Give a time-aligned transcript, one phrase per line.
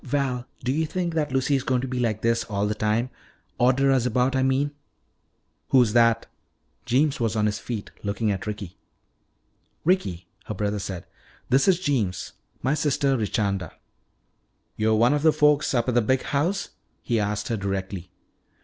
[0.03, 3.11] Val, do you think that Lucy is going to be like this all the time
[3.59, 4.71] order us about, I mean?"
[5.69, 6.25] "Who's that?"
[6.87, 8.77] Jeems was on his feet looking at Ricky.
[9.85, 11.05] "Ricky," her brother said,
[11.49, 12.31] "this is Jeems.
[12.63, 13.73] My sister Richanda."
[14.75, 16.69] "Yo' one of the folks up at the big house?"
[17.03, 18.09] he asked her directly.